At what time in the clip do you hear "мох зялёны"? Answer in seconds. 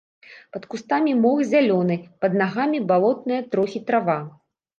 1.23-1.97